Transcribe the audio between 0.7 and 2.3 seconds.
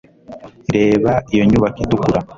reba iyo nyubako itukura